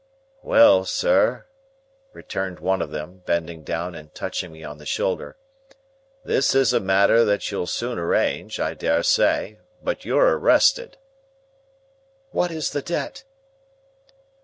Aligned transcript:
"Well, 0.41 0.83
sir," 0.85 1.45
returned 2.11 2.59
one 2.59 2.81
of 2.81 2.89
them, 2.89 3.21
bending 3.27 3.61
down 3.63 3.93
and 3.93 4.11
touching 4.15 4.51
me 4.51 4.63
on 4.63 4.79
the 4.79 4.85
shoulder, 4.87 5.37
"this 6.25 6.55
is 6.55 6.73
a 6.73 6.79
matter 6.79 7.23
that 7.23 7.51
you'll 7.51 7.67
soon 7.67 7.99
arrange, 7.99 8.59
I 8.59 8.73
dare 8.73 9.03
say, 9.03 9.59
but 9.83 10.03
you're 10.03 10.39
arrested." 10.39 10.97
"What 12.31 12.49
is 12.49 12.71
the 12.71 12.81
debt?" 12.81 13.25